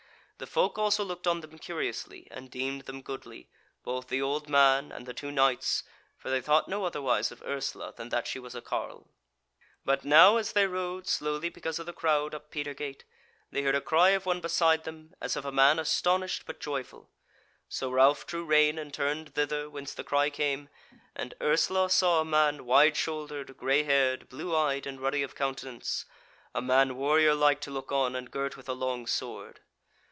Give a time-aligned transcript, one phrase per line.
[0.43, 3.47] The folk also looked on them curiously, and deemed them goodly,
[3.83, 5.83] both the old man and the two knights,
[6.17, 9.11] for they thought no otherwise of Ursula than that she was a carle.
[9.85, 13.03] But now as they rode, slowly because of the crowd, up Petergate,
[13.51, 17.11] they heard a cry of one beside them, as of a man astonished but joyful;
[17.69, 20.69] so Ralph drew rein, and turned thither whence the cry came,
[21.15, 26.05] and Ursula saw a man wide shouldered, grey haired, blue eyed, and ruddy of countenance
[26.55, 29.59] a man warrior like to look on, and girt with a long sword.